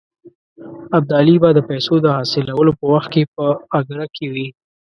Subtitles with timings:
[0.97, 3.45] ابدالي به د پیسو د حاصلولو په وخت کې په
[3.79, 4.47] اګره کې وي.